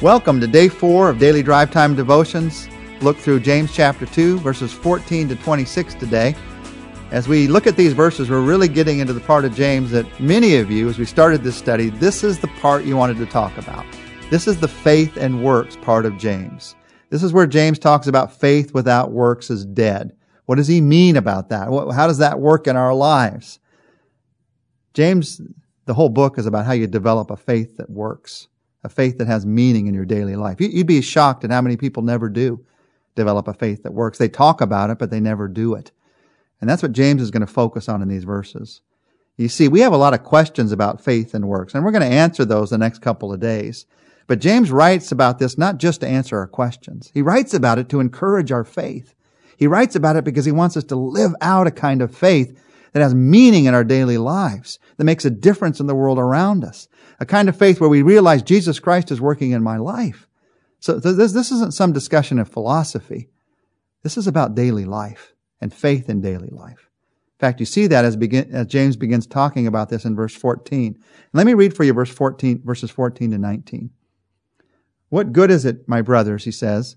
[0.00, 2.68] Welcome to day four of Daily Drive Time Devotions.
[3.00, 6.36] Look through James chapter 2, verses 14 to 26 today.
[7.10, 10.20] As we look at these verses, we're really getting into the part of James that
[10.20, 13.26] many of you, as we started this study, this is the part you wanted to
[13.26, 13.84] talk about.
[14.30, 16.76] This is the faith and works part of James.
[17.10, 20.14] This is where James talks about faith without works is dead.
[20.46, 21.66] What does he mean about that?
[21.92, 23.58] How does that work in our lives?
[24.94, 25.40] James,
[25.86, 28.46] the whole book is about how you develop a faith that works
[28.88, 30.62] a faith that has meaning in your daily life.
[30.62, 32.64] You'd be shocked at how many people never do
[33.14, 34.16] develop a faith that works.
[34.16, 35.92] They talk about it, but they never do it.
[36.58, 38.80] And that's what James is going to focus on in these verses.
[39.36, 42.08] You see, we have a lot of questions about faith and works, and we're going
[42.08, 43.84] to answer those the next couple of days.
[44.26, 47.10] But James writes about this not just to answer our questions.
[47.12, 49.14] He writes about it to encourage our faith.
[49.56, 52.58] He writes about it because he wants us to live out a kind of faith
[52.98, 56.64] that has meaning in our daily lives, that makes a difference in the world around
[56.64, 56.88] us.
[57.20, 60.26] A kind of faith where we realize Jesus Christ is working in my life.
[60.80, 63.28] So this, this isn't some discussion of philosophy.
[64.02, 66.90] This is about daily life and faith in daily life.
[67.38, 70.34] In fact, you see that as, begin, as James begins talking about this in verse
[70.34, 70.98] 14.
[71.32, 73.90] Let me read for you verse 14, verses 14 to 19.
[75.08, 76.96] What good is it, my brothers, he says,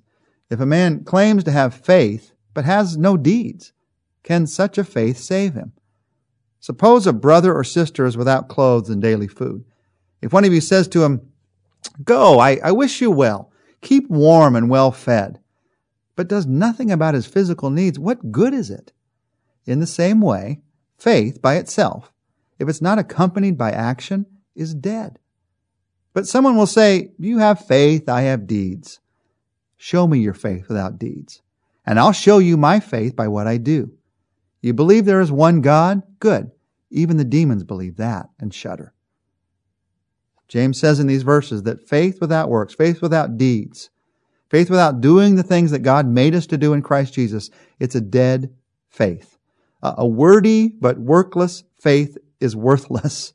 [0.49, 3.71] if a man claims to have faith, but has no deeds?
[4.23, 5.73] Can such a faith save him?
[6.61, 9.65] Suppose a brother or sister is without clothes and daily food.
[10.21, 11.21] If one of you says to him,
[12.03, 15.39] Go, I, I wish you well, keep warm and well fed,
[16.15, 18.93] but does nothing about his physical needs, what good is it?
[19.65, 20.61] In the same way,
[20.99, 22.13] faith by itself,
[22.59, 25.17] if it's not accompanied by action, is dead.
[26.13, 28.99] But someone will say, You have faith, I have deeds.
[29.77, 31.41] Show me your faith without deeds,
[31.87, 33.93] and I'll show you my faith by what I do.
[34.61, 36.03] You believe there is one God?
[36.19, 36.51] Good.
[36.91, 38.93] Even the demons believe that and shudder.
[40.47, 43.89] James says in these verses that faith without works, faith without deeds,
[44.49, 47.95] faith without doing the things that God made us to do in Christ Jesus, it's
[47.95, 48.53] a dead
[48.89, 49.37] faith.
[49.81, 53.33] A wordy but workless faith is worthless.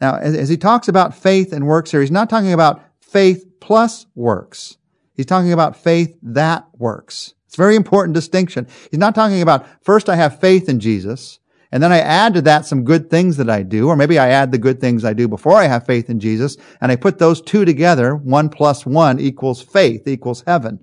[0.00, 4.06] Now, as he talks about faith and works here, he's not talking about faith plus
[4.14, 4.76] works.
[5.14, 7.34] He's talking about faith that works.
[7.46, 8.66] It's a very important distinction.
[8.90, 11.38] He's not talking about first I have faith in Jesus,
[11.72, 14.28] and then I add to that some good things that I do, or maybe I
[14.28, 17.18] add the good things I do before I have faith in Jesus, and I put
[17.18, 20.78] those two together, one plus one equals faith, equals heaven.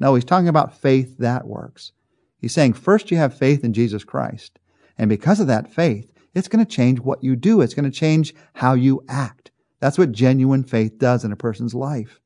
[0.00, 1.92] No, he's talking about faith that works.
[2.38, 4.58] He's saying first you have faith in Jesus Christ,
[4.98, 7.60] and because of that faith, it's going to change what you do.
[7.60, 9.50] It's going to change how you act.
[9.80, 12.20] That's what genuine faith does in a person's life.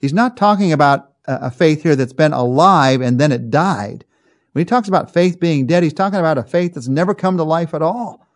[0.00, 4.04] He's not talking about a faith here that's been alive and then it died.
[4.52, 7.36] When he talks about faith being dead, he's talking about a faith that's never come
[7.38, 8.26] to life at all.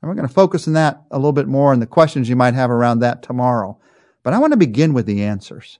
[0.00, 2.36] And we're going to focus on that a little bit more and the questions you
[2.36, 3.78] might have around that tomorrow.
[4.22, 5.78] But I want to begin with the answers.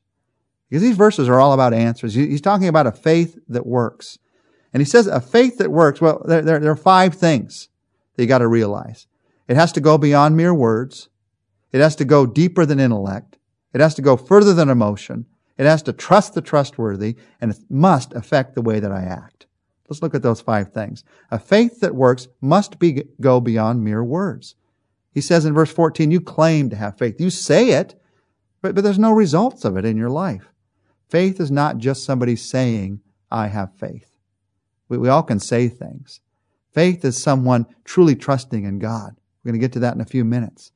[0.68, 2.14] Because these verses are all about answers.
[2.14, 4.18] He's talking about a faith that works.
[4.72, 7.68] And he says a faith that works, well, there, there, there are five things
[8.16, 9.06] that you got to realize.
[9.46, 11.10] It has to go beyond mere words.
[11.72, 13.36] It has to go deeper than intellect.
[13.74, 15.26] It has to go further than emotion.
[15.58, 19.46] It has to trust the trustworthy and it must affect the way that I act.
[19.88, 21.04] Let's look at those five things.
[21.30, 24.54] A faith that works must be, go beyond mere words.
[25.12, 27.20] He says in verse 14, you claim to have faith.
[27.20, 28.00] You say it,
[28.62, 30.52] but, but there's no results of it in your life.
[31.08, 33.00] Faith is not just somebody saying,
[33.30, 34.16] I have faith.
[34.88, 36.20] We, we all can say things.
[36.72, 39.14] Faith is someone truly trusting in God.
[39.42, 40.72] We're going to get to that in a few minutes.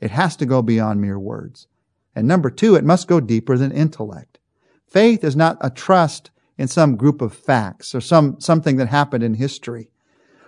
[0.00, 1.68] It has to go beyond mere words.
[2.14, 4.38] And number two, it must go deeper than intellect.
[4.86, 9.24] Faith is not a trust in some group of facts or some, something that happened
[9.24, 9.88] in history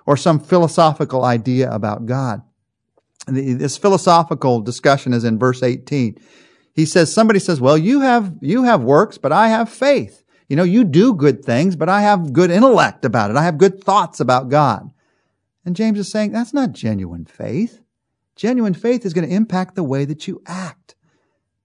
[0.04, 2.42] or some philosophical idea about God.
[3.26, 6.18] This philosophical discussion is in verse 18.
[6.74, 10.24] He says, somebody says, well, you have, you have works, but I have faith.
[10.48, 13.36] You know, you do good things, but I have good intellect about it.
[13.36, 14.90] I have good thoughts about God.
[15.64, 17.80] And James is saying, that's not genuine faith.
[18.34, 20.96] Genuine faith is going to impact the way that you act.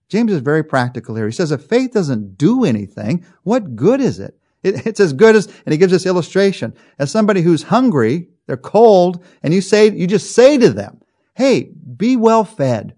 [0.10, 1.26] James is very practical here.
[1.26, 4.38] He says, if faith doesn't do anything, what good is it?
[4.66, 4.86] It?
[4.88, 9.24] It's as good as, and he gives this illustration, as somebody who's hungry, they're cold,
[9.44, 11.02] and you say, you just say to them,
[11.34, 12.96] hey, be well fed,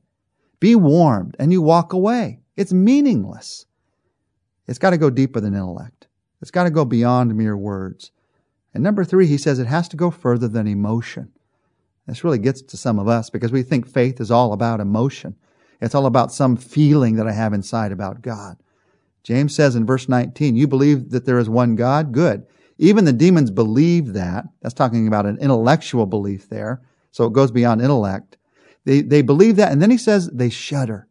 [0.59, 2.39] be warmed, and you walk away.
[2.55, 3.65] It's meaningless.
[4.67, 6.07] It's got to go deeper than intellect.
[6.41, 8.11] It's got to go beyond mere words.
[8.73, 11.31] And number three, he says it has to go further than emotion.
[12.05, 15.35] This really gets to some of us because we think faith is all about emotion.
[15.81, 18.57] It's all about some feeling that I have inside about God.
[19.27, 22.13] James says in verse 19, you believe that there is one God?
[22.13, 22.45] Good.
[22.77, 24.45] Even the demons believe that.
[24.61, 26.81] That's talking about an intellectual belief there.
[27.11, 28.37] So it goes beyond intellect.
[28.85, 29.73] They, they believe that.
[29.73, 31.09] And then he says they shudder.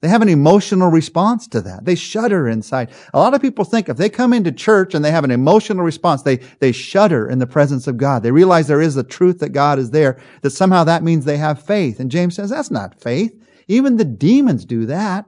[0.00, 1.84] They have an emotional response to that.
[1.84, 2.90] They shudder inside.
[3.14, 5.84] A lot of people think if they come into church and they have an emotional
[5.84, 8.24] response, they, they shudder in the presence of God.
[8.24, 11.36] They realize there is a truth that God is there, that somehow that means they
[11.36, 12.00] have faith.
[12.00, 13.40] And James says that's not faith.
[13.68, 15.26] Even the demons do that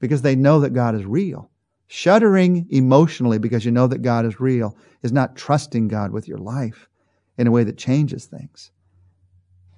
[0.00, 1.52] because they know that God is real.
[1.88, 6.38] Shuddering emotionally because you know that God is real is not trusting God with your
[6.38, 6.88] life
[7.38, 8.70] in a way that changes things.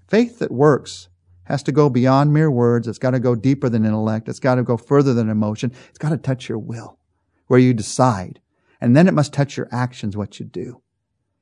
[0.08, 1.08] Faith that works
[1.44, 2.88] has to go beyond mere words.
[2.88, 4.28] It's got to go deeper than intellect.
[4.28, 5.72] It's got to go further than emotion.
[5.88, 6.98] It's got to touch your will,
[7.46, 8.40] where you decide.
[8.80, 10.82] And then it must touch your actions, what you do.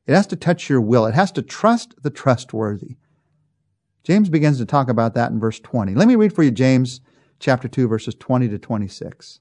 [0.07, 1.07] It has to touch your will.
[1.07, 2.97] It has to trust the trustworthy.
[4.03, 5.95] James begins to talk about that in verse 20.
[5.95, 7.01] Let me read for you James
[7.39, 9.41] chapter 2 verses 20 to 26.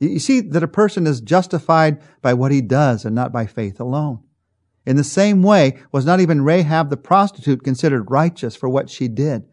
[0.00, 3.78] You see that a person is justified by what he does and not by faith
[3.78, 4.20] alone.
[4.86, 9.08] In the same way, was not even Rahab the prostitute considered righteous for what she
[9.08, 9.46] did?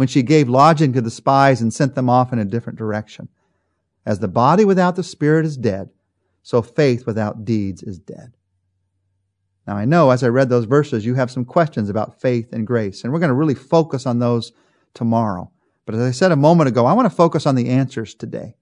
[0.00, 3.28] when she gave lodging to the spies and sent them off in a different direction.
[4.06, 5.90] As the body without the spirit is dead,
[6.42, 8.32] so faith without deeds is dead.
[9.66, 12.66] Now I know as I read those verses, you have some questions about faith and
[12.66, 14.52] grace, and we're going to really focus on those
[14.94, 15.50] tomorrow.
[15.84, 18.54] But as I said a moment ago, I want to focus on the answers today.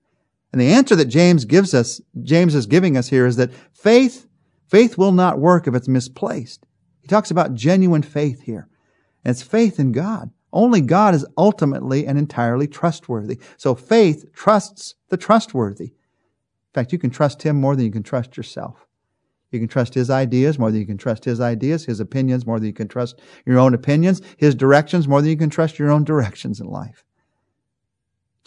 [0.52, 4.26] And the answer that James gives us, James is giving us here is that faith,
[4.66, 6.64] faith will not work if it's misplaced.
[7.00, 8.68] He talks about genuine faith here.
[9.24, 10.30] And it's faith in God.
[10.52, 13.38] Only God is ultimately and entirely trustworthy.
[13.58, 15.84] So faith trusts the trustworthy.
[15.84, 18.86] In fact, you can trust Him more than you can trust yourself.
[19.50, 22.58] You can trust His ideas more than you can trust His ideas, His opinions more
[22.58, 25.90] than you can trust your own opinions, His directions more than you can trust your
[25.90, 27.04] own directions in life.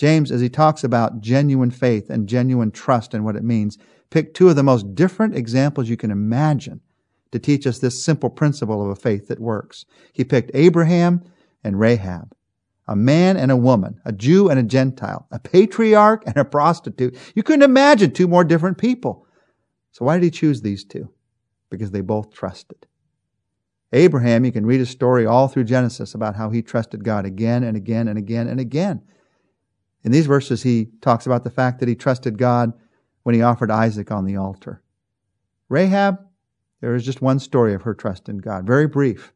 [0.01, 3.77] James, as he talks about genuine faith and genuine trust and what it means,
[4.09, 6.81] picked two of the most different examples you can imagine
[7.31, 9.85] to teach us this simple principle of a faith that works.
[10.11, 11.23] He picked Abraham
[11.63, 12.33] and Rahab,
[12.87, 17.15] a man and a woman, a Jew and a Gentile, a patriarch and a prostitute.
[17.35, 19.27] You couldn't imagine two more different people.
[19.91, 21.11] So why did he choose these two?
[21.69, 22.87] Because they both trusted.
[23.93, 27.63] Abraham, you can read his story all through Genesis about how he trusted God again
[27.63, 29.03] and again and again and again.
[30.03, 32.73] In these verses, he talks about the fact that he trusted God
[33.23, 34.81] when he offered Isaac on the altar.
[35.69, 36.19] Rahab,
[36.81, 39.33] there is just one story of her trust in God, very brief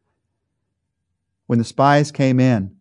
[1.47, 2.75] when the spies came in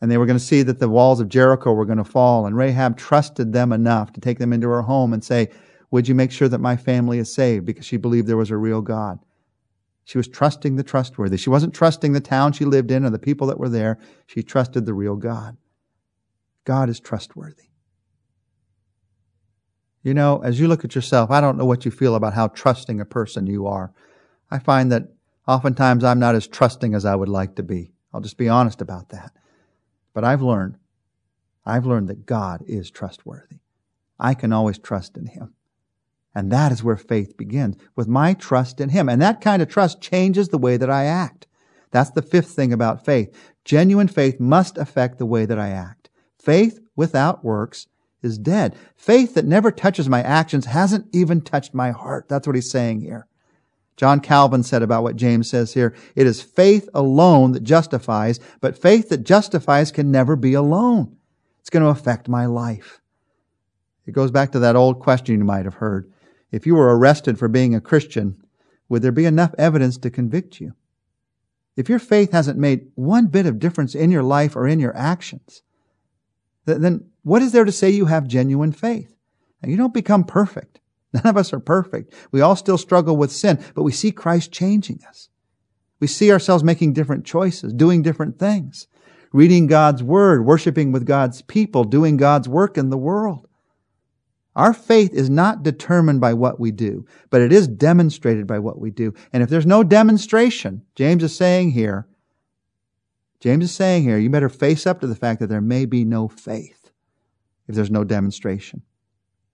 [0.00, 2.46] and they were going to see that the walls of Jericho were going to fall,
[2.46, 5.48] and Rahab trusted them enough to take them into her home and say,
[5.90, 7.66] Would you make sure that my family is saved?
[7.66, 9.18] Because she believed there was a real God.
[10.04, 11.36] She was trusting the trustworthy.
[11.36, 13.98] She wasn't trusting the town she lived in or the people that were there.
[14.26, 15.56] She trusted the real God.
[16.68, 17.70] God is trustworthy.
[20.02, 22.48] You know, as you look at yourself, I don't know what you feel about how
[22.48, 23.92] trusting a person you are.
[24.50, 25.08] I find that
[25.48, 27.92] Oftentimes I'm not as trusting as I would like to be.
[28.12, 29.32] I'll just be honest about that.
[30.12, 30.76] But I've learned,
[31.64, 33.60] I've learned that God is trustworthy.
[34.20, 35.54] I can always trust in Him.
[36.34, 39.08] And that is where faith begins, with my trust in Him.
[39.08, 41.46] And that kind of trust changes the way that I act.
[41.92, 43.34] That's the fifth thing about faith.
[43.64, 45.97] Genuine faith must affect the way that I act.
[46.48, 47.88] Faith without works
[48.22, 48.74] is dead.
[48.96, 52.26] Faith that never touches my actions hasn't even touched my heart.
[52.26, 53.26] That's what he's saying here.
[53.98, 58.80] John Calvin said about what James says here, it is faith alone that justifies, but
[58.80, 61.18] faith that justifies can never be alone.
[61.60, 63.02] It's going to affect my life.
[64.06, 66.10] It goes back to that old question you might have heard.
[66.50, 68.42] If you were arrested for being a Christian,
[68.88, 70.72] would there be enough evidence to convict you?
[71.76, 74.96] If your faith hasn't made one bit of difference in your life or in your
[74.96, 75.62] actions,
[76.74, 79.14] then what is there to say you have genuine faith?
[79.62, 80.80] Now, you don't become perfect.
[81.12, 82.14] None of us are perfect.
[82.30, 85.28] We all still struggle with sin, but we see Christ changing us.
[86.00, 88.86] We see ourselves making different choices, doing different things,
[89.32, 93.48] reading God's Word, worshiping with God's people, doing God's work in the world.
[94.54, 98.80] Our faith is not determined by what we do, but it is demonstrated by what
[98.80, 99.14] we do.
[99.32, 102.08] And if there's no demonstration, James is saying here,
[103.40, 106.04] James is saying here, you better face up to the fact that there may be
[106.04, 106.90] no faith
[107.68, 108.82] if there's no demonstration.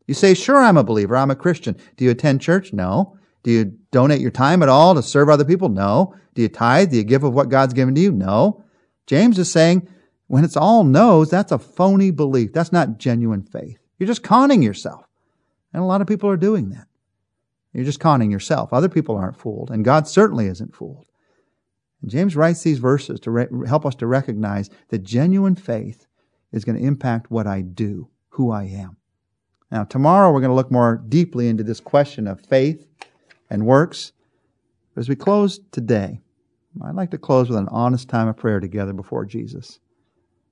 [0.06, 1.16] You say, sure, I'm a believer.
[1.16, 1.76] I'm a Christian.
[1.96, 2.72] Do you attend church?
[2.72, 3.18] No.
[3.42, 5.68] Do you donate your time at all to serve other people?
[5.68, 6.14] No.
[6.34, 6.90] Do you tithe?
[6.90, 8.12] Do you give of what God's given to you?
[8.12, 8.64] No.
[9.06, 9.88] James is saying,
[10.26, 12.52] when it's all no's, that's a phony belief.
[12.52, 13.78] That's not genuine faith.
[13.98, 15.06] You're just conning yourself.
[15.72, 16.86] And a lot of people are doing that.
[17.72, 18.72] You're just conning yourself.
[18.72, 21.06] Other people aren't fooled, and God certainly isn't fooled.
[22.06, 26.06] James writes these verses to re- help us to recognize that genuine faith
[26.52, 28.96] is going to impact what I do, who I am.
[29.70, 32.86] Now, tomorrow we're going to look more deeply into this question of faith
[33.50, 34.12] and works.
[34.94, 36.20] But As we close today,
[36.82, 39.80] I'd like to close with an honest time of prayer together before Jesus.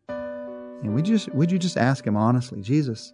[0.09, 3.12] And would you just, would you just ask him honestly, Jesus,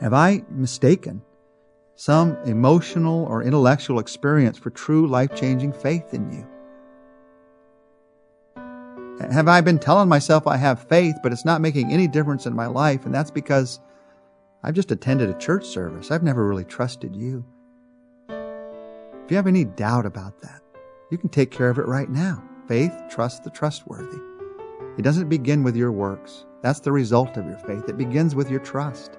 [0.00, 1.22] have I mistaken
[1.94, 6.46] some emotional or intellectual experience for true life changing faith in you?
[9.20, 12.54] Have I been telling myself I have faith, but it's not making any difference in
[12.54, 13.80] my life, and that's because
[14.62, 16.10] I've just attended a church service.
[16.10, 17.44] I've never really trusted you.
[18.28, 20.62] If you have any doubt about that,
[21.10, 22.42] you can take care of it right now.
[22.68, 24.20] Faith trust the trustworthy.
[24.96, 26.44] It doesn't begin with your works.
[26.62, 27.88] That's the result of your faith.
[27.88, 29.18] It begins with your trust.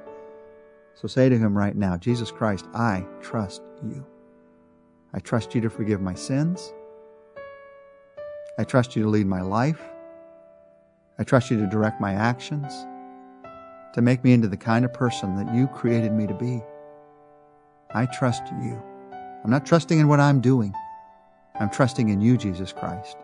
[0.94, 4.06] So say to him right now, Jesus Christ, I trust you.
[5.14, 6.74] I trust you to forgive my sins.
[8.60, 9.82] I trust you to lead my life.
[11.18, 12.74] I trust you to direct my actions
[13.94, 16.62] to make me into the kind of person that you created me to be.
[17.96, 18.78] I trust you.
[19.46, 20.74] I'm not trusting in what I'm doing.
[21.58, 23.16] I'm trusting in you, Jesus Christ.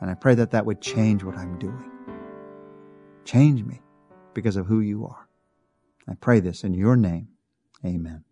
[0.00, 1.88] And I pray that that would change what I'm doing.
[3.24, 3.80] Change me
[4.34, 5.28] because of who you are.
[6.08, 7.28] I pray this in your name.
[7.84, 8.24] Amen.